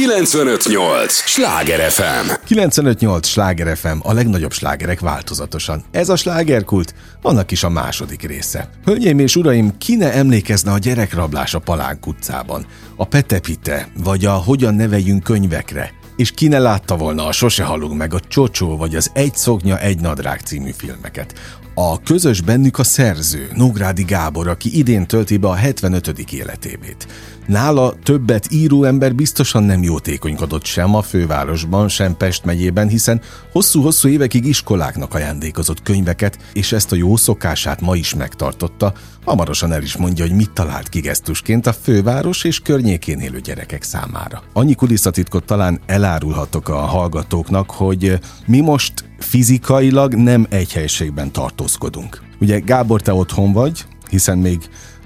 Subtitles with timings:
[0.00, 1.12] 958!
[1.12, 2.30] Sláger FM!
[2.46, 3.26] 958!
[3.26, 5.82] Sláger FM, a legnagyobb slágerek változatosan.
[5.90, 8.70] Ez a slágerkult, annak is a második része.
[8.84, 12.66] Hölgyeim és uraim, ki ne emlékezne a gyerekrablás a Palánk utcában?
[12.96, 15.98] A Petepite, vagy a Hogyan neveljünk könyvekre?
[16.16, 19.78] és ki ne látta volna a Sose halunk meg, a Csocsó vagy az Egy szoknya,
[19.78, 21.34] egy nadrág című filmeket.
[21.82, 26.32] A közös bennük a szerző, Nógrádi Gábor, aki idén tölti be a 75.
[26.32, 27.06] életévét.
[27.46, 33.20] Nála többet író ember biztosan nem jótékonykodott sem a fővárosban, sem Pest megyében, hiszen
[33.52, 38.92] hosszú-hosszú évekig iskoláknak ajándékozott könyveket, és ezt a jó szokását ma is megtartotta,
[39.24, 43.82] hamarosan el is mondja, hogy mit talált ki gesztusként a főváros és környékén élő gyerekek
[43.82, 44.42] számára.
[44.52, 51.30] Annyi kulisszatitkot talán elárulhatok a hallgatóknak, hogy mi most fizikailag nem egy helységben
[51.70, 52.20] tartózkodunk.
[52.40, 54.58] Ugye Gábor, te otthon vagy, hiszen még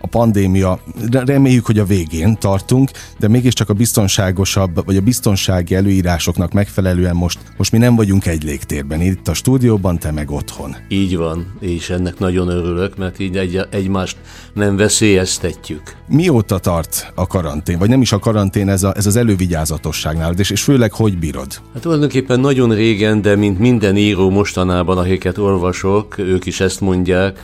[0.04, 0.78] a pandémia,
[1.10, 7.38] reméljük, hogy a végén tartunk, de mégiscsak a biztonságosabb, vagy a biztonsági előírásoknak megfelelően most,
[7.56, 10.76] most mi nem vagyunk egy légtérben, itt a stúdióban, te meg otthon.
[10.88, 14.16] Így van, és ennek nagyon örülök, mert így egy, egymást
[14.54, 15.96] nem veszélyeztetjük.
[16.08, 20.50] Mióta tart a karantén, vagy nem is a karantén, ez, a, ez az elővigyázatosságnál, és,
[20.50, 21.60] és főleg hogy bírod?
[21.72, 27.40] Hát tulajdonképpen nagyon régen, de mint minden író mostanában, akiket olvasok, ők is ezt mondják,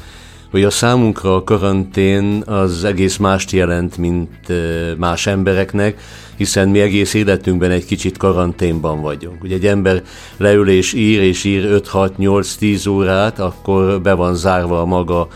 [0.50, 4.52] hogy a számunkra a karantén az egész mást jelent, mint
[4.98, 6.00] más embereknek,
[6.36, 9.42] hiszen mi egész életünkben egy kicsit karanténban vagyunk.
[9.42, 10.02] Ugye egy ember
[10.36, 15.28] leül és ír, és ír 5-6-8-10 órát, akkor be van zárva a maga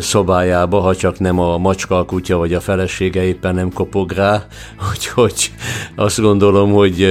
[0.00, 4.46] szobájába, ha csak nem a macska, a kutya vagy a felesége éppen nem kopog rá.
[4.92, 5.52] Úgyhogy
[5.94, 7.06] azt gondolom, hogy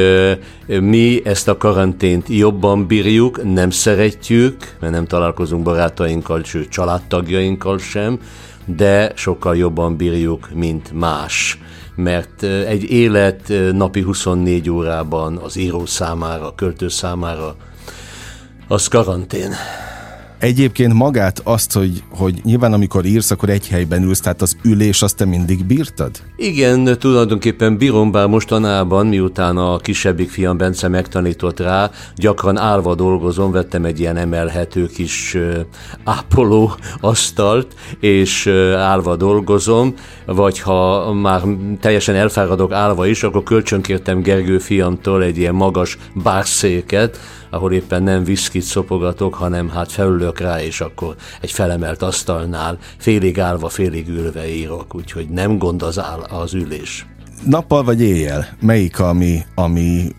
[0.66, 8.20] mi ezt a karantént jobban bírjuk, nem szeretjük, mert nem találkozunk barátainkkal, sőt családtagjainkkal sem,
[8.66, 11.60] de sokkal jobban bírjuk, mint más
[11.96, 17.56] mert egy élet napi 24 órában az író számára, a költő számára,
[18.68, 19.54] az karantén.
[20.40, 25.02] Egyébként magát azt, hogy, hogy nyilván amikor írsz, akkor egy helyben ülsz, tehát az ülés
[25.02, 26.12] azt te mindig bírtad?
[26.38, 33.52] Igen, tulajdonképpen bírom, bár mostanában, miután a kisebbik fiam Bence megtanított rá, gyakran állva dolgozom,
[33.52, 35.38] vettem egy ilyen emelhető kis
[36.04, 38.48] ápoló asztalt, és
[38.78, 39.94] állva dolgozom,
[40.26, 41.42] vagy ha már
[41.80, 47.20] teljesen elfáradok állva is, akkor kölcsönkértem Gergő fiamtól egy ilyen magas bárszéket,
[47.50, 53.40] ahol éppen nem viszkit szopogatok, hanem hát felülök rá, és akkor egy felemelt asztalnál félig
[53.40, 57.06] állva, félig ülve írok, úgyhogy nem gond az, áll, az ülés.
[57.46, 58.48] Nappal vagy éjjel?
[58.60, 60.16] Melyik, ami, ami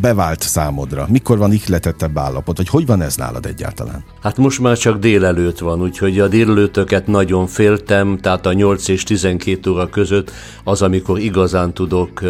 [0.00, 1.06] bevált számodra?
[1.10, 2.56] Mikor van ihletettebb állapot?
[2.56, 4.04] Vagy hogy van ez nálad egyáltalán?
[4.22, 9.02] Hát most már csak délelőtt van, úgyhogy a délelőttöket nagyon féltem, tehát a 8 és
[9.02, 10.30] 12 óra között
[10.64, 12.22] az, amikor igazán tudok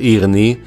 [0.00, 0.62] írni,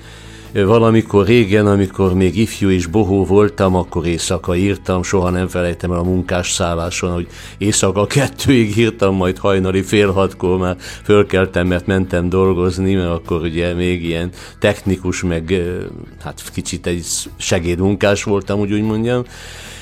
[0.63, 5.99] Valamikor régen, amikor még ifjú és bohó voltam, akkor éjszaka írtam, soha nem felejtem el
[5.99, 7.27] a munkás szálláson, hogy
[7.57, 13.73] éjszaka kettőig írtam, majd hajnali fél hatkor már fölkeltem, mert mentem dolgozni, mert akkor ugye
[13.73, 14.29] még ilyen
[14.59, 15.61] technikus, meg
[16.23, 17.05] hát kicsit egy
[17.37, 19.23] segédmunkás voltam, úgy úgy mondjam.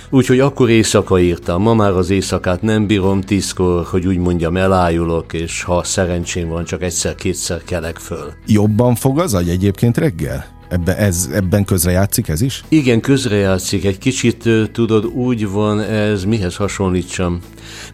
[0.09, 1.61] Úgyhogy akkor éjszaka írtam.
[1.61, 6.63] Ma már az éjszakát nem bírom tízkor, hogy úgy mondjam, elájulok, és ha szerencsém van,
[6.63, 8.31] csak egyszer-kétszer kelek föl.
[8.45, 10.53] Jobban fog az agy egyébként reggel?
[10.69, 12.63] Ebben, ez, ebben közrejátszik ez is?
[12.68, 13.85] Igen, közrejátszik.
[13.85, 17.40] Egy kicsit tudod, úgy van ez, mihez hasonlítsam,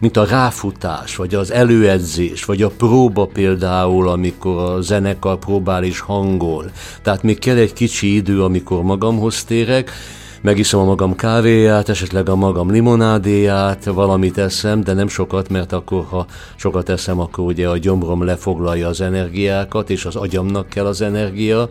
[0.00, 6.00] mint a ráfutás, vagy az előedzés, vagy a próba például, amikor a zenekar próbál és
[6.00, 6.70] hangol.
[7.02, 9.90] Tehát még kell egy kicsi idő, amikor magamhoz térek,
[10.42, 16.04] megiszom a magam kávéját, esetleg a magam limonádéját, valamit eszem, de nem sokat, mert akkor,
[16.10, 16.26] ha
[16.56, 21.68] sokat eszem, akkor ugye a gyomrom lefoglalja az energiákat, és az agyamnak kell az energia,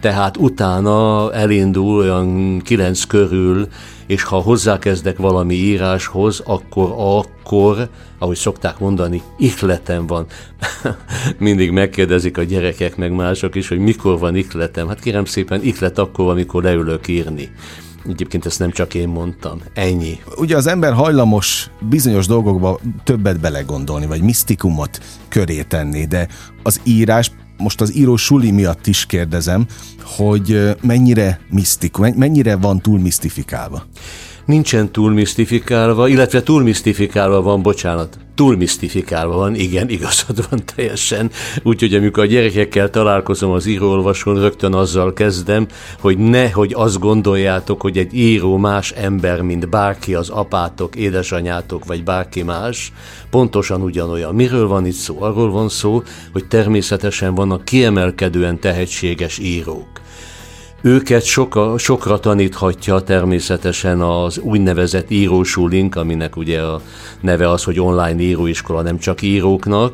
[0.00, 3.68] tehát utána elindul olyan kilenc körül,
[4.06, 7.88] és ha hozzákezdek valami íráshoz, akkor akkor,
[8.18, 10.26] ahogy szokták mondani, ihletem van.
[11.38, 14.88] Mindig megkérdezik a gyerekek meg mások is, hogy mikor van ihletem.
[14.88, 17.50] Hát kérem szépen, ihlet akkor, amikor leülök írni.
[18.08, 19.60] Egyébként ezt nem csak én mondtam.
[19.74, 20.20] Ennyi.
[20.36, 26.28] Ugye az ember hajlamos bizonyos dolgokba többet belegondolni, vagy misztikumot köré tenni, de
[26.62, 27.30] az írás
[27.60, 29.66] most az író suli miatt is kérdezem,
[30.02, 33.86] hogy mennyire misztik, mennyire van túl misztifikálva?
[34.44, 41.30] Nincsen túl misztifikálva, illetve túl misztifikálva van, bocsánat, túl misztifikálva van, igen, igazad van teljesen.
[41.62, 45.66] Úgyhogy amikor a gyerekekkel találkozom az íróolvasón, rögtön azzal kezdem,
[46.00, 51.84] hogy ne, hogy azt gondoljátok, hogy egy író más ember, mint bárki az apátok, édesanyátok,
[51.84, 52.92] vagy bárki más,
[53.30, 54.34] pontosan ugyanolyan.
[54.34, 55.16] Miről van itt szó?
[55.22, 56.02] Arról van szó,
[56.32, 60.00] hogy természetesen vannak kiemelkedően tehetséges írók
[60.82, 66.80] őket soka, sokra taníthatja természetesen az úgynevezett írósulink, aminek ugye a
[67.20, 69.92] neve az, hogy online íróiskola nem csak íróknak,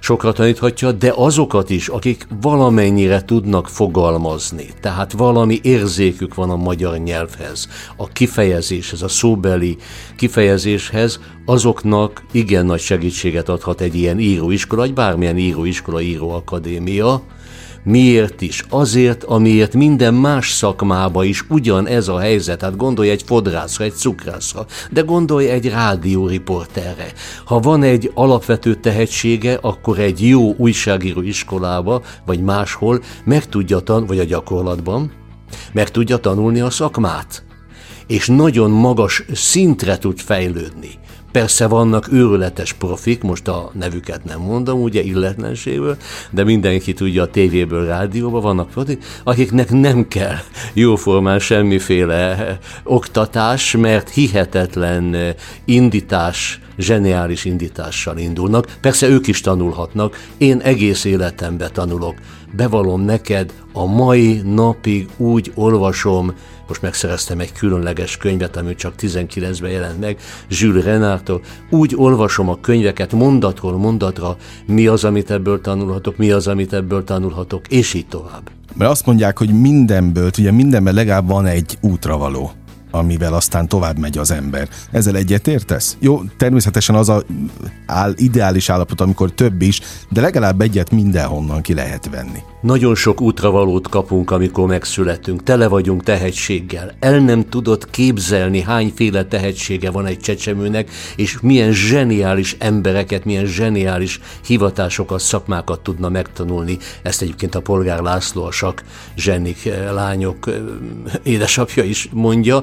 [0.00, 6.98] sokra taníthatja, de azokat is, akik valamennyire tudnak fogalmazni, tehát valami érzékük van a magyar
[6.98, 9.76] nyelvhez, a kifejezéshez, a szóbeli
[10.16, 17.22] kifejezéshez, azoknak igen nagy segítséget adhat egy ilyen íróiskola, vagy bármilyen íróiskola, íróakadémia,
[17.84, 18.64] Miért is?
[18.68, 22.62] Azért, amiért minden más szakmába is ugyan ez a helyzet.
[22.62, 27.12] Hát gondolj egy fodrászra, egy cukrászra, de gondolj egy rádióriporterre.
[27.44, 34.06] Ha van egy alapvető tehetsége, akkor egy jó újságíró iskolába, vagy máshol meg tudja tan,
[34.06, 35.12] vagy a gyakorlatban,
[35.72, 37.44] meg tudja tanulni a szakmát.
[38.06, 40.90] És nagyon magas szintre tud fejlődni.
[41.32, 45.96] Persze vannak őrületes profik, most a nevüket nem mondom, ugye illetlenségből,
[46.30, 50.36] de mindenki tudja a tévéből, rádióban vannak profik, akiknek nem kell
[50.72, 55.34] jóformán semmiféle oktatás, mert hihetetlen
[55.64, 58.76] indítás, zseniális indítással indulnak.
[58.80, 62.14] Persze ők is tanulhatnak, én egész életemben tanulok.
[62.56, 66.34] Bevalom neked, a mai napig úgy olvasom,
[66.72, 70.16] most megszereztem egy különleges könyvet, ami csak 19-ben jelent meg,
[70.48, 71.40] Jules Renártól.
[71.70, 74.36] Úgy olvasom a könyveket mondatról mondatra,
[74.66, 78.50] mi az, amit ebből tanulhatok, mi az, amit ebből tanulhatok, és így tovább.
[78.74, 82.52] Mert azt mondják, hogy mindenből, ugye mindenben legalább van egy útravaló
[82.92, 84.68] amivel aztán tovább megy az ember.
[84.90, 85.96] Ezzel egyetértesz?
[85.98, 87.22] Jó, természetesen az a
[87.86, 92.38] áll, ideális állapot, amikor több is, de legalább egyet mindenhonnan ki lehet venni.
[92.62, 95.42] Nagyon sok útravalót kapunk, amikor megszületünk.
[95.42, 96.94] Tele vagyunk tehetséggel.
[97.00, 104.20] El nem tudod képzelni, hányféle tehetsége van egy csecsemőnek, és milyen zseniális embereket, milyen zseniális
[104.46, 106.78] hivatásokat, szakmákat tudna megtanulni.
[107.02, 108.82] Ezt egyébként a polgár László, a sak
[109.16, 110.54] zsenik eh, lányok eh,
[111.32, 112.62] édesapja is mondja.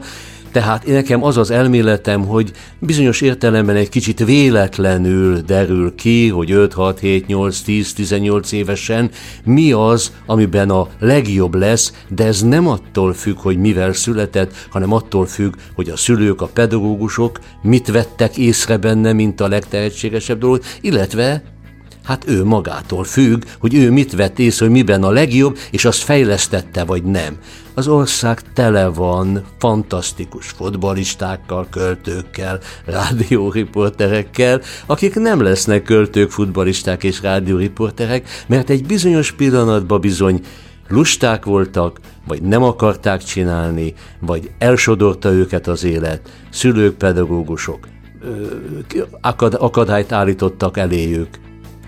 [0.51, 6.74] Tehát nekem az az elméletem, hogy bizonyos értelemben egy kicsit véletlenül derül ki, hogy 5,
[6.74, 9.10] 6, 7, 8, 10, 18 évesen
[9.44, 14.94] mi az, amiben a legjobb lesz, de ez nem attól függ, hogy mivel született, hanem
[14.94, 20.62] attól függ, hogy a szülők, a pedagógusok mit vettek észre benne, mint a legtehetségesebb dolog,
[20.81, 21.44] illetve
[22.09, 26.01] Hát ő magától függ, hogy ő mit vett észre, hogy miben a legjobb, és azt
[26.01, 27.38] fejlesztette vagy nem.
[27.73, 38.27] Az ország tele van fantasztikus fotbalistákkal, költőkkel, rádióriporterekkel, akik nem lesznek költők, futbalisták és rádióriporterek,
[38.47, 40.41] mert egy bizonyos pillanatban bizony
[40.88, 47.88] lusták voltak, vagy nem akarták csinálni, vagy elsodorta őket az élet, szülők, pedagógusok,
[49.51, 51.29] akadályt állítottak eléjük,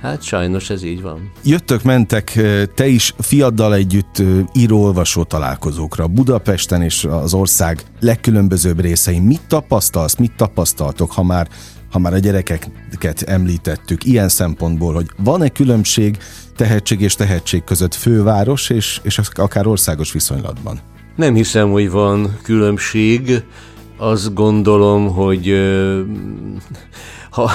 [0.01, 1.31] Hát sajnos ez így van.
[1.43, 2.39] Jöttök, mentek
[2.75, 4.21] te is fiaddal együtt
[4.53, 9.21] író-olvasó találkozókra Budapesten és az ország legkülönbözőbb részein.
[9.21, 11.47] Mit tapasztalsz, mit tapasztaltok, ha már
[11.91, 16.17] ha már a gyerekeket említettük, ilyen szempontból, hogy van-e különbség
[16.55, 20.79] tehetség és tehetség között főváros és, és akár országos viszonylatban?
[21.15, 23.43] Nem hiszem, hogy van különbség.
[23.97, 25.47] Azt gondolom, hogy
[27.31, 27.51] ha,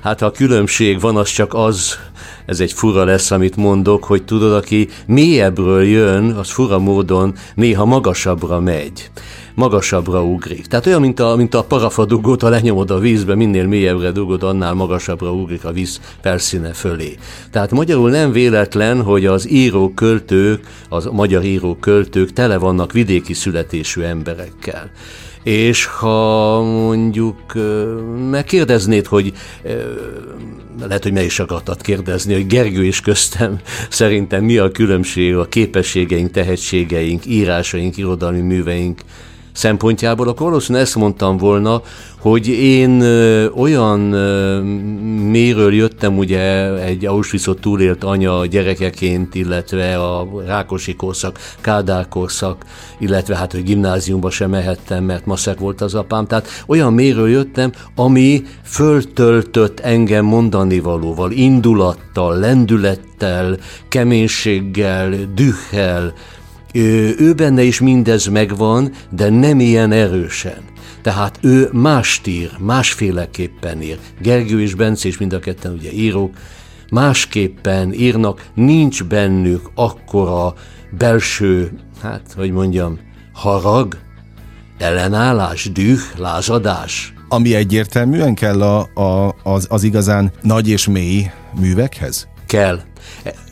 [0.00, 1.98] hát ha különbség van, az csak az,
[2.46, 7.84] ez egy fura lesz, amit mondok, hogy tudod, aki mélyebbről jön, az fura módon néha
[7.84, 9.10] magasabbra megy
[9.54, 10.66] magasabbra ugrik.
[10.66, 14.74] Tehát olyan, mint a, mint a parafadugót, ha lenyomod a vízbe, minél mélyebbre dugod, annál
[14.74, 17.16] magasabbra ugrik a víz felszíne fölé.
[17.50, 24.90] Tehát magyarul nem véletlen, hogy az író-költők, az magyar író-költők tele vannak vidéki születésű emberekkel
[25.44, 27.52] és ha mondjuk
[28.30, 29.32] megkérdeznéd, hogy
[30.80, 33.58] lehet, hogy meg is akartad kérdezni, hogy Gergő és köztem
[33.88, 39.00] szerintem mi a különbség a képességeink, tehetségeink, írásaink, irodalmi műveink
[39.54, 41.82] szempontjából, akkor valószínűleg ezt mondtam volna,
[42.24, 43.02] hogy én
[43.56, 44.00] olyan
[45.30, 52.64] méről jöttem, ugye egy Auschwitzot túlélt anya gyerekeként, illetve a Rákosi korszak, Kádár korszak,
[52.98, 56.26] illetve hát, hogy gimnáziumba sem mehettem, mert maszek volt az apám.
[56.26, 63.56] Tehát olyan méről jöttem, ami föltöltött engem mondani valóval, indulattal, lendülettel,
[63.88, 66.12] keménységgel, dühel,
[67.18, 70.62] Ő benne is mindez megvan, de nem ilyen erősen.
[71.02, 73.98] Tehát ő más ír, másféleképpen ír.
[74.20, 76.36] Gergő és Bence és mind a ketten ugye írók,
[76.90, 80.54] másképpen írnak, nincs bennük akkora
[80.98, 81.70] belső,
[82.02, 82.98] hát, hogy mondjam,
[83.32, 83.96] harag,
[84.78, 87.14] ellenállás, düh, lázadás.
[87.28, 92.28] Ami egyértelműen kell a, a, az, az igazán nagy és mély művekhez?
[92.46, 92.80] Kell.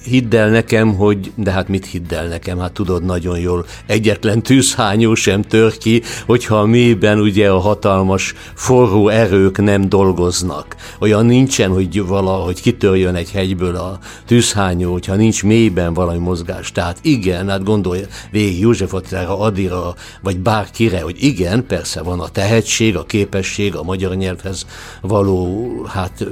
[0.04, 4.42] Hidd el nekem, hogy, de hát mit hidd el nekem, hát tudod nagyon jól, egyetlen
[4.42, 10.76] tűzhányó sem tör ki, hogyha a mélyben ugye a hatalmas forró erők nem dolgoznak.
[11.00, 16.72] Olyan nincsen, hogy valahogy kitörjön egy hegyből a tűzhányó, hogyha nincs mélyben valami mozgás.
[16.72, 22.28] Tehát igen, hát gondolj végig József Attilára, Adira, vagy bárkire, hogy igen, persze van a
[22.28, 24.66] tehetség, a képesség, a magyar nyelvhez
[25.00, 26.26] való, hát,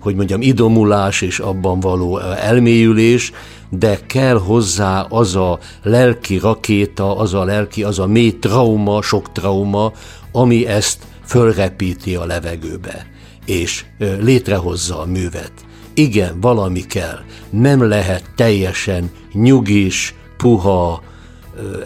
[0.00, 3.32] hogy mondjam, idomulás, és abban való elmélyülés,
[3.68, 9.32] de kell hozzá az a lelki rakéta, az a lelki, az a mély trauma, sok
[9.32, 9.92] trauma,
[10.32, 13.06] ami ezt fölrepíti a levegőbe,
[13.46, 15.52] és létrehozza a művet.
[15.94, 17.18] Igen, valami kell.
[17.50, 21.02] Nem lehet teljesen nyugis, puha,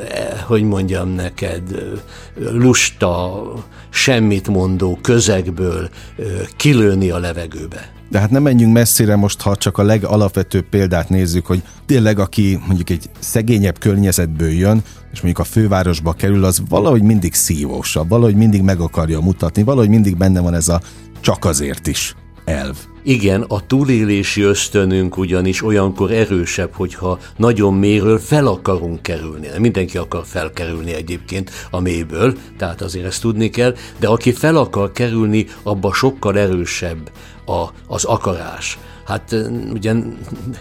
[0.08, 1.62] e, hogy mondjam neked,
[2.37, 3.42] lusta,
[3.90, 5.88] semmit mondó közegből
[6.56, 7.93] kilőni a levegőbe.
[8.11, 12.58] De hát nem menjünk messzire most, ha csak a legalapvetőbb példát nézzük, hogy tényleg aki
[12.66, 14.82] mondjuk egy szegényebb környezetből jön,
[15.12, 19.88] és mondjuk a fővárosba kerül, az valahogy mindig szívósabb, valahogy mindig meg akarja mutatni, valahogy
[19.88, 20.80] mindig benne van ez a
[21.20, 22.76] csak azért is elv.
[23.02, 29.46] Igen, a túlélési ösztönünk ugyanis olyankor erősebb, hogyha nagyon mélyről fel akarunk kerülni.
[29.46, 34.56] Nem mindenki akar felkerülni egyébként a mélyből, tehát azért ezt tudni kell, de aki fel
[34.56, 37.11] akar kerülni, abba sokkal erősebb
[37.46, 38.78] a, az akarás.
[39.04, 39.36] Hát
[39.72, 39.94] ugye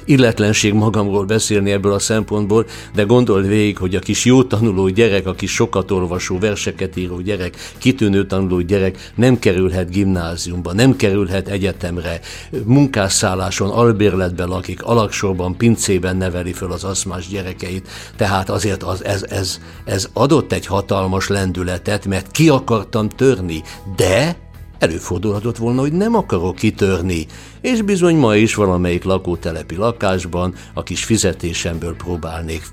[0.06, 5.28] illetlenség magamról beszélni ebből a szempontból, de gondold végig, hogy a kis jó tanuló gyerek,
[5.28, 11.48] a kis sokat olvasó, verseket író gyerek, kitűnő tanuló gyerek nem kerülhet gimnáziumba, nem kerülhet
[11.48, 12.20] egyetemre,
[12.66, 19.60] munkásszálláson, albérletben lakik, alaksorban, pincében neveli föl az aszmás gyerekeit, tehát azért az, ez, ez,
[19.86, 23.62] ez adott egy hatalmas lendületet, mert ki akartam törni,
[23.96, 24.43] de
[24.84, 27.26] Előfordulhatott volna, hogy nem akarok kitörni,
[27.62, 32.64] és bizony ma is valamelyik lakótelepi lakásban a kis fizetésemből próbálnék,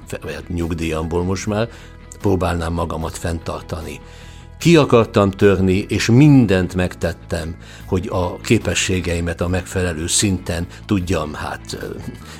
[0.48, 1.68] nyugdíjamból most már,
[2.20, 4.00] próbálnám magamat fenntartani.
[4.60, 7.54] Ki akartam törni, és mindent megtettem,
[7.86, 11.78] hogy a képességeimet a megfelelő szinten tudjam hát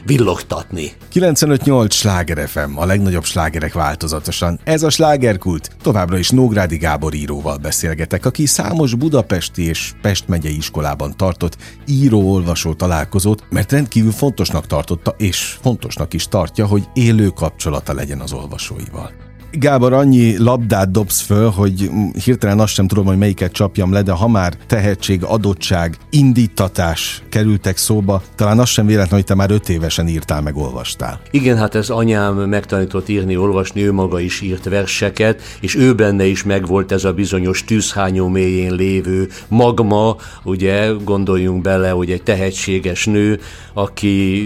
[0.05, 0.93] villogtatni.
[1.13, 4.61] 95-8 Sláger FM, a legnagyobb slágerek változatosan.
[4.65, 5.71] Ez a slágerkult.
[5.83, 12.75] Továbbra is Nógrádi Gábor íróval beszélgetek, aki számos budapesti és Pest megyei iskolában tartott író-olvasó
[12.75, 19.29] találkozót, mert rendkívül fontosnak tartotta, és fontosnak is tartja, hogy élő kapcsolata legyen az olvasóival.
[19.53, 21.91] Gábor, annyi labdát dobsz föl, hogy
[22.25, 27.77] hirtelen azt sem tudom, hogy melyiket csapjam le, de ha már tehetség, adottság, indítatás kerültek
[27.77, 31.21] szóba, talán azt sem véletlen, hogy te már öt évesen írtál, meg olvastál.
[31.31, 36.25] Igen, hát ez anyám megtanított írni, olvasni, ő maga is írt verseket, és ő benne
[36.25, 43.07] is megvolt ez a bizonyos tűzhányó mélyén lévő magma, ugye gondoljunk bele, hogy egy tehetséges
[43.07, 43.41] nő,
[43.73, 44.45] aki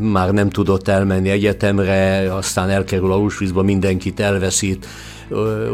[0.00, 4.86] már nem tudott elmenni egyetemre, aztán elkerül Auschwitzba, mindenkit elveszít,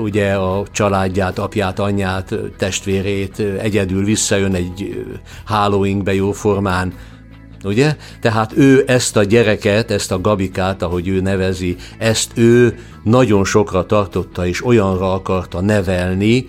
[0.03, 5.05] ugye a családját, apját, anyját, testvérét, egyedül visszajön egy
[5.45, 6.93] hálóinkbe jó formán,
[7.65, 7.97] ugye?
[8.21, 13.87] Tehát ő ezt a gyereket, ezt a Gabikát, ahogy ő nevezi, ezt ő nagyon sokra
[13.87, 16.47] tartotta, és olyanra akarta nevelni,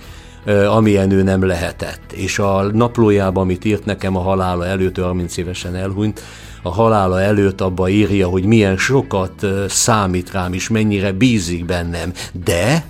[0.67, 2.11] amilyen ő nem lehetett.
[2.11, 6.21] És a naplójában, amit írt nekem a halála előtt, 30 évesen elhunyt,
[6.63, 12.85] a halála előtt abba írja, hogy milyen sokat számít rám, és mennyire bízik bennem, de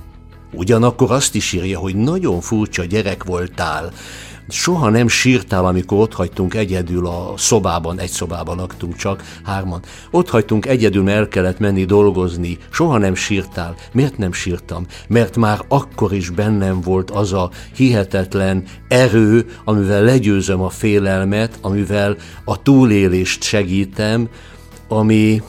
[0.51, 3.91] ugyanakkor azt is írja, hogy nagyon furcsa gyerek voltál,
[4.49, 9.81] soha nem sírtál, amikor ott hagytunk egyedül a szobában, egy szobában laktunk csak, hárman.
[10.11, 12.57] Ott hagytunk egyedül, mert el kellett menni dolgozni.
[12.71, 13.75] Soha nem sírtál.
[13.93, 14.85] Miért nem sírtam?
[15.07, 22.15] Mert már akkor is bennem volt az a hihetetlen erő, amivel legyőzöm a félelmet, amivel
[22.45, 24.29] a túlélést segítem,
[24.87, 25.41] ami,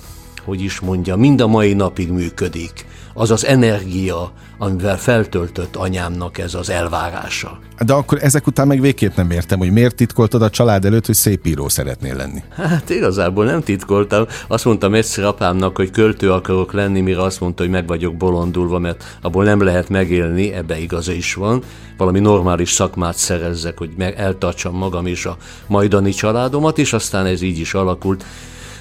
[0.45, 2.87] hogy is mondja, mind a mai napig működik.
[3.17, 7.59] Az az energia, amivel feltöltött anyámnak ez az elvárása.
[7.85, 11.15] De akkor ezek után meg végképp nem értem, hogy miért titkoltad a család előtt, hogy
[11.15, 12.43] szép író szeretnél lenni.
[12.51, 14.27] Hát igazából nem titkoltam.
[14.49, 18.79] Azt mondtam egyszer apámnak, hogy költő akarok lenni, mire azt mondta, hogy meg vagyok bolondulva,
[18.79, 21.63] mert abból nem lehet megélni, ebbe igaza is van.
[21.97, 27.43] Valami normális szakmát szerezzek, hogy meg eltartsam magam és a majdani családomat, és aztán ez
[27.43, 28.25] így is alakult.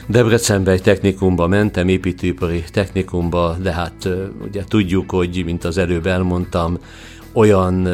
[0.07, 4.10] Debrecenbe egy technikumba mentem, építőipari technikumba, de hát
[4.41, 6.77] ugye tudjuk, hogy, mint az előbb elmondtam,
[7.33, 7.88] olyan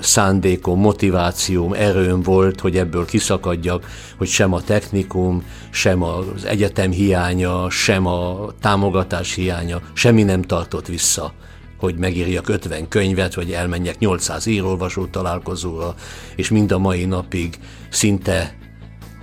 [0.00, 3.86] szándékom, motivációm, erőm volt, hogy ebből kiszakadjak,
[4.18, 10.86] hogy sem a technikum, sem az egyetem hiánya, sem a támogatás hiánya, semmi nem tartott
[10.86, 11.32] vissza
[11.78, 15.94] hogy megírjak 50 könyvet, vagy elmenjek 800 írólvasó találkozóra,
[16.36, 17.58] és mind a mai napig
[17.88, 18.54] szinte,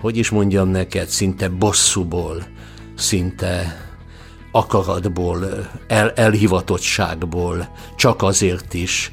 [0.02, 2.44] hogy is mondjam neked, szinte bosszúból,
[2.96, 3.78] szinte
[4.52, 9.12] akaratból, el, elhivatottságból, csak azért is.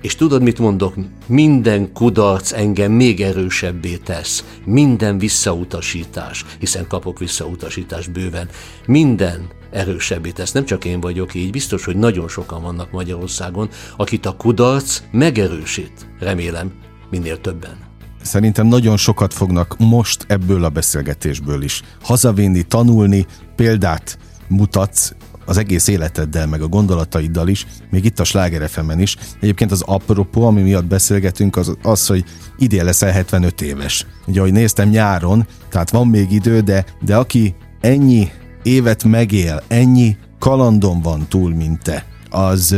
[0.00, 0.94] És tudod, mit mondok?
[1.26, 4.44] Minden kudarc engem még erősebbé tesz.
[4.64, 8.48] Minden visszautasítás, hiszen kapok visszautasítást bőven.
[8.86, 10.52] Minden erősebbé tesz.
[10.52, 16.06] Nem csak én vagyok így, biztos, hogy nagyon sokan vannak Magyarországon, akit a kudarc megerősít.
[16.18, 16.72] Remélem,
[17.10, 17.83] minél többen.
[18.24, 23.26] Szerintem nagyon sokat fognak most ebből a beszélgetésből is hazavinni, tanulni,
[23.56, 25.12] példát mutatsz
[25.46, 29.16] az egész életeddel, meg a gondolataiddal is, még itt a Sláger fm is.
[29.40, 32.24] Egyébként az apropó, ami miatt beszélgetünk, az az, hogy
[32.58, 34.06] idén leszel 75 éves.
[34.26, 38.30] Ugye, ahogy néztem nyáron, tehát van még idő, de, de aki ennyi
[38.62, 42.76] évet megél, ennyi kalandon van túl, mint te, az,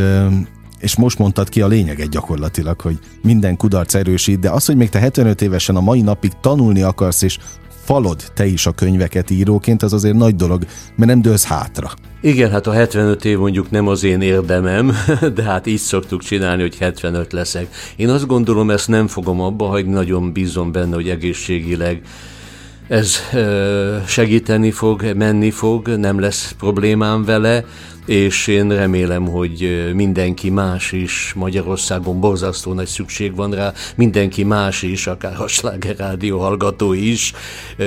[0.79, 4.89] és most mondtad ki a lényeget gyakorlatilag, hogy minden kudarc erősít, de az, hogy még
[4.89, 7.37] te 75 évesen a mai napig tanulni akarsz, és
[7.83, 10.65] falod te is a könyveket íróként, az azért nagy dolog,
[10.95, 11.91] mert nem dőlsz hátra.
[12.21, 14.91] Igen, hát a 75 év mondjuk nem az én érdemem,
[15.35, 17.67] de hát így szoktuk csinálni, hogy 75 leszek.
[17.95, 22.01] Én azt gondolom, ezt nem fogom abba hagyni, nagyon bízom benne, hogy egészségileg
[22.87, 23.15] ez
[24.07, 27.65] segíteni fog, menni fog, nem lesz problémám vele,
[28.05, 34.81] és én remélem, hogy mindenki más is Magyarországon borzasztó nagy szükség van rá, mindenki más
[34.81, 37.33] is, akár a Sláger Rádió hallgató is,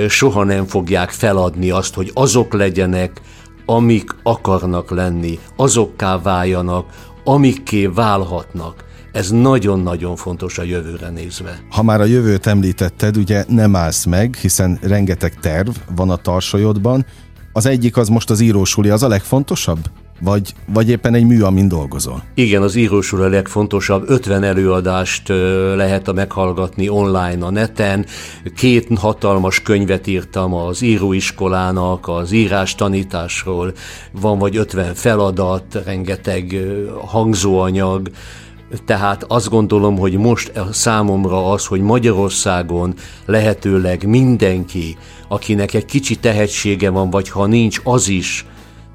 [0.09, 3.21] soha nem fogják feladni azt, hogy azok legyenek,
[3.65, 6.85] amik akarnak lenni, azokká váljanak,
[7.23, 8.83] amikké válhatnak.
[9.11, 11.59] Ez nagyon-nagyon fontos a jövőre nézve.
[11.69, 17.05] Ha már a jövőt említetted, ugye nem állsz meg, hiszen rengeteg terv van a tarsolyodban.
[17.53, 19.79] Az egyik az most az írósuli, az a legfontosabb?
[20.23, 22.23] Vagy, vagy éppen egy mű, amin dolgozol?
[22.33, 24.03] Igen, az írósul a legfontosabb.
[24.09, 25.27] 50 előadást
[25.75, 28.05] lehet a meghallgatni online a neten.
[28.55, 33.73] Két hatalmas könyvet írtam az íróiskolának, az írás tanításról.
[34.11, 36.55] Van vagy 50 feladat, rengeteg
[37.05, 38.09] hangzóanyag.
[38.85, 42.93] Tehát azt gondolom, hogy most számomra az, hogy Magyarországon
[43.25, 48.45] lehetőleg mindenki, akinek egy kicsi tehetsége van, vagy ha nincs, az is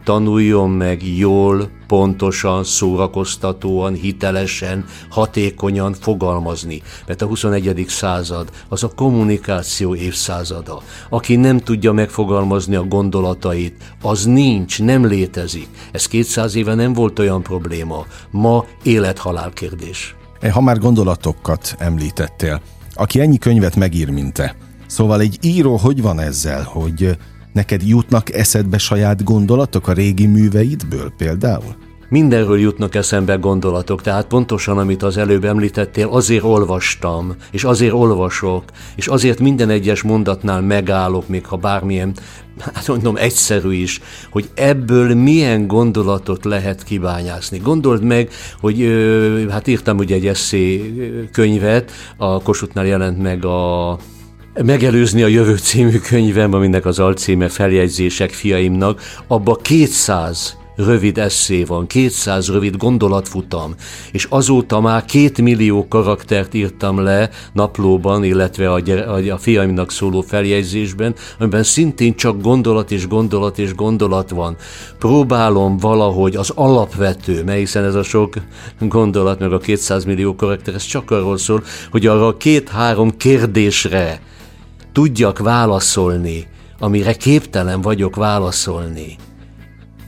[0.06, 6.82] tanuljon meg jól, pontosan, szórakoztatóan, hitelesen, hatékonyan fogalmazni.
[7.06, 7.84] Mert a 21.
[7.88, 10.82] század az a kommunikáció évszázada.
[11.08, 15.68] Aki nem tudja megfogalmazni a gondolatait, az nincs, nem létezik.
[15.92, 18.06] Ez 200 éve nem volt olyan probléma.
[18.30, 20.14] Ma élet-halál kérdés.
[20.52, 22.60] Ha már gondolatokat említettél,
[22.94, 27.16] aki ennyi könyvet megír, mint te, Szóval egy író hogy van ezzel, hogy
[27.56, 31.74] Neked jutnak eszedbe saját gondolatok a régi műveidből például?
[32.08, 38.62] Mindenről jutnak eszembe gondolatok, tehát pontosan, amit az előbb említettél, azért olvastam, és azért olvasok,
[38.96, 42.14] és azért minden egyes mondatnál megállok, még ha bármilyen,
[42.74, 47.58] hát mondom, egyszerű is, hogy ebből milyen gondolatot lehet kibányászni.
[47.58, 48.88] Gondold meg, hogy
[49.50, 50.92] hát írtam ugye egy eszé
[51.32, 53.98] könyvet, a Kossuthnál jelent meg a
[54.64, 61.86] megelőzni a jövő című könyvem, aminek az alcíme feljegyzések fiaimnak, abba 200 rövid eszé van,
[61.86, 63.74] 200 rövid gondolatfutam,
[64.12, 70.20] és azóta már két millió karaktert írtam le naplóban, illetve a, a, a fiaimnak szóló
[70.20, 74.56] feljegyzésben, amiben szintén csak gondolat és gondolat és gondolat van.
[74.98, 78.34] Próbálom valahogy az alapvető, mert hiszen ez a sok
[78.80, 84.20] gondolat, meg a 200 millió karakter, ez csak arról szól, hogy arra a két-három kérdésre,
[84.96, 86.46] tudjak válaszolni,
[86.78, 89.16] amire képtelen vagyok válaszolni,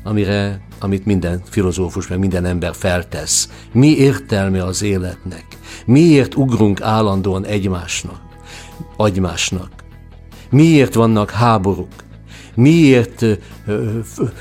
[0.05, 3.49] amire, amit minden filozófus, meg minden ember feltesz.
[3.73, 5.45] Mi értelme az életnek?
[5.87, 8.21] Miért ugrunk állandóan egymásnak?
[8.97, 9.71] Agymásnak?
[10.51, 11.93] Miért vannak háborúk?
[12.55, 13.25] Miért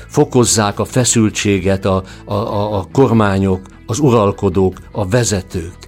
[0.06, 5.87] fokozzák a feszültséget a, a, a, a kormányok, az uralkodók, a vezetők?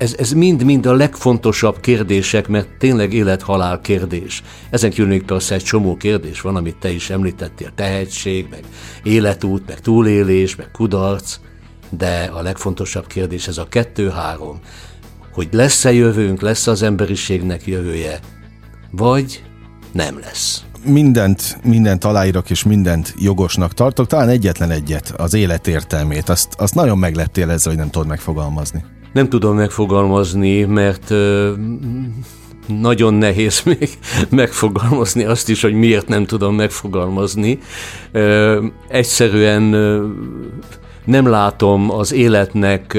[0.00, 4.42] Ez, ez mind-mind a legfontosabb kérdések, mert tényleg élet-halál kérdés.
[4.70, 8.64] Ezen kívül még persze egy csomó kérdés van, amit te is említettél, tehetség, meg
[9.02, 11.38] életút, meg túlélés, meg kudarc,
[11.88, 14.58] de a legfontosabb kérdés ez a kettő-három,
[15.32, 18.20] hogy lesz-e jövőnk, lesz az emberiségnek jövője,
[18.90, 19.42] vagy
[19.92, 20.64] nem lesz.
[20.84, 26.28] mindent, mindent aláírok és mindent jogosnak tartok, talán egyetlen egyet, az élet értelmét.
[26.28, 28.84] Azt, azt nagyon megleptél ezzel, hogy nem tudod megfogalmazni.
[29.12, 31.12] Nem tudom megfogalmazni, mert
[32.66, 37.58] nagyon nehéz még megfogalmazni azt is, hogy miért nem tudom megfogalmazni.
[38.88, 39.62] Egyszerűen
[41.04, 42.98] nem látom az életnek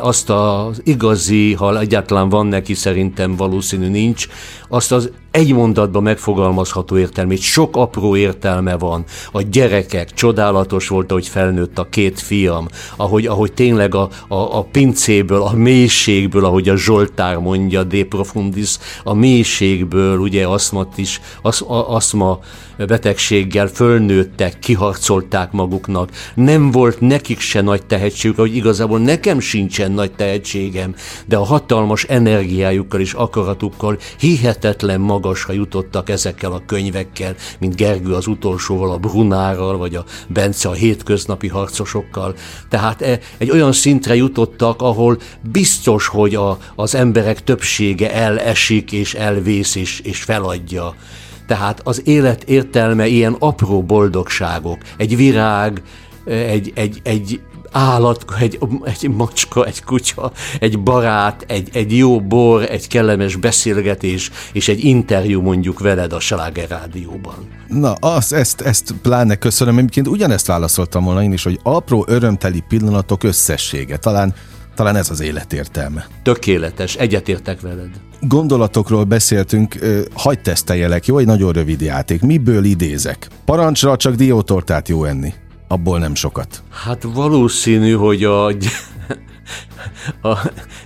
[0.00, 4.26] azt az igazi, ha egyáltalán van neki, szerintem valószínű nincs,
[4.68, 9.04] azt az egy mondatban megfogalmazható értelmét, sok apró értelme van.
[9.32, 14.62] A gyerekek, csodálatos volt, hogy felnőtt a két fiam, ahogy, ahogy tényleg a, a, a
[14.62, 21.60] pincéből, a mélységből, ahogy a Zsoltár mondja, de profundis, a mélységből, ugye aszmat is, az,
[21.66, 22.38] aszma
[22.86, 26.10] betegséggel fölnőttek, kiharcolták maguknak.
[26.34, 30.94] Nem volt nekik se nagy tehetségük, hogy igazából nekem sincsen nagy tehetségem,
[31.26, 38.26] de a hatalmas energiájukkal és akaratukkal hihetetlen magasra jutottak ezekkel a könyvekkel, mint Gergő az
[38.26, 42.34] utolsóval, a Brunárral, vagy a Bence a hétköznapi harcosokkal.
[42.68, 49.14] Tehát e, egy olyan szintre jutottak, ahol biztos, hogy a, az emberek többsége elesik, és
[49.14, 50.94] elvész, és, és feladja.
[51.46, 54.78] Tehát az élet értelme ilyen apró boldogságok.
[54.96, 55.82] Egy virág,
[56.24, 57.40] egy, egy, egy
[57.72, 64.30] állat, egy, egy macska, egy kutya, egy barát, egy, egy jó bor, egy kellemes beszélgetés,
[64.52, 67.34] és egy interjú mondjuk veled a Sláger Rádióban.
[67.68, 69.78] Na, az, ezt, ezt pláne köszönöm.
[69.78, 73.96] Egyébként ugyanezt válaszoltam volna én is, hogy apró örömteli pillanatok összessége.
[73.96, 74.34] Talán
[74.74, 76.06] talán ez az élet értelme.
[76.22, 77.90] Tökéletes, egyetértek veled.
[78.20, 79.78] Gondolatokról beszéltünk,
[80.14, 81.18] hagyd teszteljelek, jó?
[81.18, 82.20] Egy nagyon rövid játék.
[82.20, 83.28] Miből idézek?
[83.44, 85.32] Parancsra csak diótortát jó enni.
[85.72, 86.62] Abból nem sokat.
[86.70, 88.46] Hát valószínű, hogy a,
[90.30, 90.38] a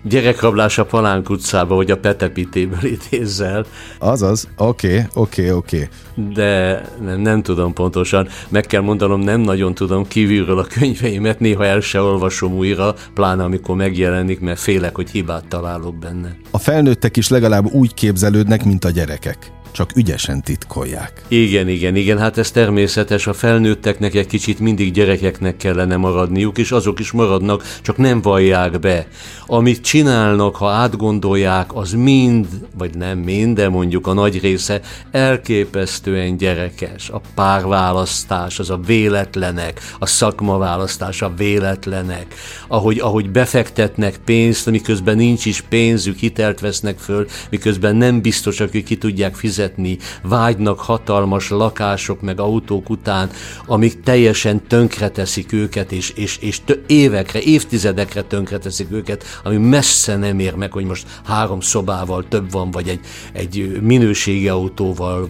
[0.02, 3.64] gyerekrablás a Palánk utcába, vagy a Petepitéből idézzel.
[3.98, 5.88] Azaz, oké, okay, oké, okay, oké.
[6.16, 6.34] Okay.
[6.34, 8.28] De nem, nem tudom pontosan.
[8.48, 13.44] Meg kell mondanom, nem nagyon tudom kívülről a könyveimet, néha el se olvasom újra, pláne
[13.44, 16.36] amikor megjelenik, mert félek, hogy hibát találok benne.
[16.50, 21.22] A felnőttek is legalább úgy képzelődnek, mint a gyerekek csak ügyesen titkolják.
[21.28, 26.70] Igen, igen, igen, hát ez természetes, a felnőtteknek egy kicsit mindig gyerekeknek kellene maradniuk, és
[26.70, 29.06] azok is maradnak, csak nem vallják be.
[29.46, 32.46] Amit csinálnak, ha átgondolják, az mind,
[32.78, 37.08] vagy nem mind, de mondjuk a nagy része elképesztően gyerekes.
[37.08, 42.34] A párválasztás, az a véletlenek, a szakmaválasztás, a véletlenek,
[42.68, 48.84] ahogy, ahogy befektetnek pénzt, miközben nincs is pénzük, hitelt vesznek föl, miközben nem biztosak, hogy
[48.84, 53.30] ki tudják fizetni fizetni, vágynak hatalmas lakások meg autók után,
[53.66, 60.54] amik teljesen tönkreteszik őket, és, és, és évekre, évtizedekre tönkreteszik őket, ami messze nem ér
[60.54, 63.00] meg, hogy most három szobával több van, vagy egy,
[63.32, 65.28] egy minőségi autóval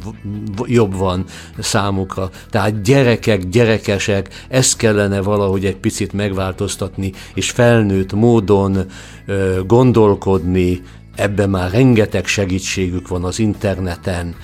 [0.64, 1.24] jobb van
[1.58, 2.30] számukra.
[2.50, 8.78] Tehát gyerekek, gyerekesek, ezt kellene valahogy egy picit megváltoztatni, és felnőtt módon
[9.26, 10.82] ö, gondolkodni,
[11.16, 14.36] Ebben már rengeteg segítségük van az interneten,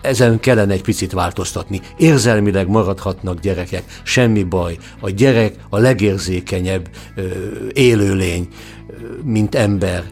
[0.00, 1.80] ezen kellene egy picit változtatni.
[1.96, 4.76] Érzelmileg maradhatnak gyerekek, semmi baj.
[5.00, 6.88] A gyerek a legérzékenyebb
[7.72, 8.48] élőlény,
[9.22, 10.04] mint ember.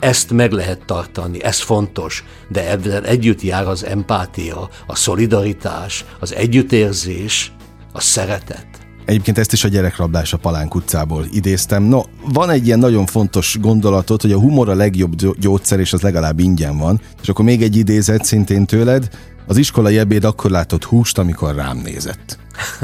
[0.00, 6.34] Ezt meg lehet tartani, ez fontos, de ebben együtt jár az empátia, a szolidaritás, az
[6.34, 7.52] együttérzés,
[7.92, 8.79] a szeretet.
[9.04, 11.82] Egyébként ezt is a gyerekrablás a Palánk utcából idéztem.
[11.82, 12.00] No,
[12.32, 16.38] van egy ilyen nagyon fontos gondolatot, hogy a humor a legjobb gyógyszer, és az legalább
[16.38, 17.00] ingyen van.
[17.22, 19.08] És akkor még egy idézet szintén tőled.
[19.46, 22.38] Az iskolai ebéd akkor látott húst, amikor rám nézett.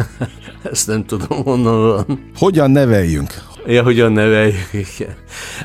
[0.72, 2.30] Ezt nem tudom, honnan van.
[2.36, 3.42] Hogyan neveljünk?
[3.68, 5.14] Ja, hogyan neveljük, igen.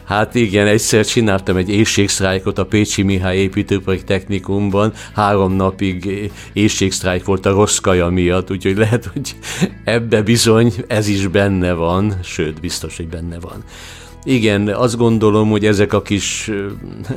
[0.04, 7.46] Hát igen, egyszer csináltam egy éjségsztrájkot a Pécsi Mihály építőprojekt technikumban, három napig éjségsztrájk volt
[7.46, 9.36] a rossz kaja miatt, úgyhogy lehet, hogy
[9.84, 13.64] ebbe bizony ez is benne van, sőt, biztos, hogy benne van.
[14.24, 16.52] Igen, azt gondolom, hogy ezek a kis,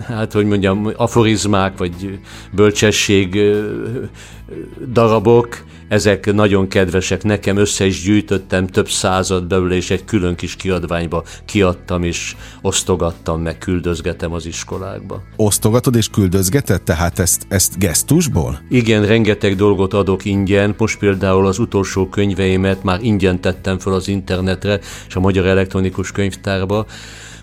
[0.06, 2.18] hát hogy mondjam, aforizmák, vagy
[2.52, 3.40] bölcsesség
[4.92, 10.56] darabok, ezek nagyon kedvesek nekem, össze is gyűjtöttem több század belőle, és egy külön kis
[10.56, 15.22] kiadványba kiadtam, és osztogattam, meg küldözgetem az iskolákba.
[15.36, 18.60] Osztogatod és küldözgeted, tehát ezt, ezt gesztusból?
[18.68, 24.08] Igen, rengeteg dolgot adok ingyen, most például az utolsó könyveimet már ingyen tettem fel az
[24.08, 26.86] internetre, és a Magyar Elektronikus Könyvtárba,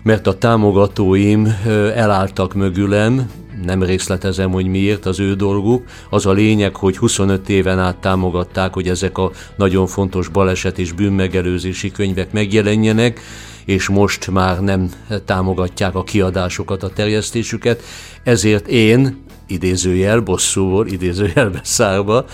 [0.02, 1.56] mert a támogatóim
[1.94, 3.30] elálltak mögülem,
[3.64, 5.84] nem részletezem, hogy miért az ő dolguk.
[6.10, 10.92] Az a lényeg, hogy 25 éven át támogatták, hogy ezek a nagyon fontos baleset és
[10.92, 13.20] bűnmegelőzési könyvek megjelenjenek,
[13.64, 14.90] és most már nem
[15.24, 17.82] támogatják a kiadásokat, a terjesztésüket.
[18.24, 22.24] Ezért én idézőjel, bosszúból, idézőjelbe szárva,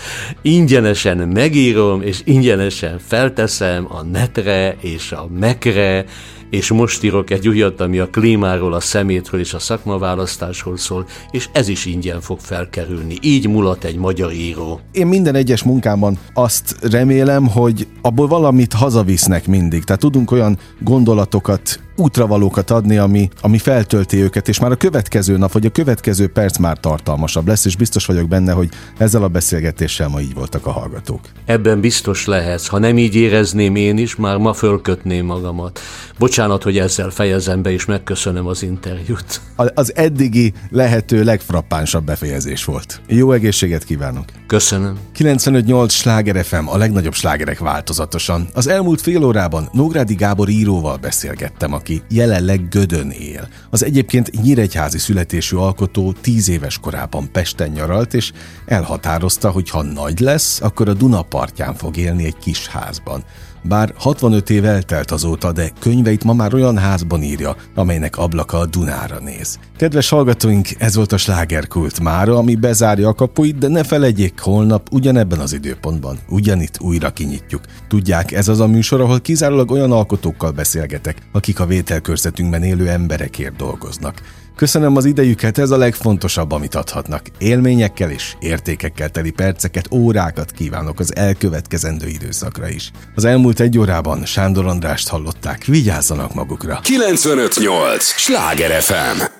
[0.41, 6.05] ingyenesen megírom, és ingyenesen felteszem a netre és a mekre,
[6.49, 11.49] és most írok egy újat, ami a klímáról, a szemétről és a szakmaválasztásról szól, és
[11.51, 13.15] ez is ingyen fog felkerülni.
[13.21, 14.79] Így mulat egy magyar író.
[14.91, 19.83] Én minden egyes munkámban azt remélem, hogy abból valamit hazavisznek mindig.
[19.83, 25.51] Tehát tudunk olyan gondolatokat útravalókat adni, ami, ami feltölti őket, és már a következő nap,
[25.51, 30.07] vagy a következő perc már tartalmasabb lesz, és biztos vagyok benne, hogy ezzel a beszélgetéssel
[30.07, 31.19] ma így voltak a hallgatók.
[31.45, 32.67] Ebben biztos lehetsz.
[32.67, 35.79] Ha nem így érezném én is, már ma fölkötném magamat.
[36.19, 39.41] Bocsánat, hogy ezzel fejezem be, és megköszönöm az interjút.
[39.55, 43.01] Az eddigi lehető legfrappánsabb befejezés volt.
[43.07, 44.25] Jó egészséget kívánok!
[44.47, 44.97] Köszönöm.
[45.17, 48.47] 95.8 Sláger FM, a legnagyobb slágerek változatosan.
[48.53, 53.47] Az elmúlt fél órában Nógrádi Gábor íróval beszélgettem, aki jelenleg Gödön él.
[53.69, 58.31] Az egyébként nyíregyházi születésű alkotó tíz éves korában Pesten nyaralt, és
[58.65, 63.23] elhatározta, hogy ha nagy lesz, akkor a Duna partján fog élni egy kis házban.
[63.63, 68.65] Bár 65 év eltelt azóta, de könyveit ma már olyan házban írja, amelynek ablaka a
[68.65, 69.59] Dunára néz.
[69.77, 74.87] Kedves hallgatóink, ez volt a slágerkult mára, ami bezárja a kapuit, de ne felejtjék, holnap
[74.91, 77.61] ugyanebben az időpontban, ugyanitt újra kinyitjuk.
[77.87, 83.55] Tudják, ez az a műsor, ahol kizárólag olyan alkotókkal beszélgetek, akik a vételkörzetünkben élő emberekért
[83.55, 84.21] dolgoznak.
[84.59, 87.21] Köszönöm az idejüket, ez a legfontosabb, amit adhatnak.
[87.37, 92.91] Élményekkel és értékekkel teli perceket, órákat kívánok az elkövetkezendő időszakra is.
[93.15, 96.79] Az elmúlt egy órában Sándor Andrást hallották, vigyázzanak magukra.
[96.83, 98.03] 958!
[98.03, 99.38] Sláger FM!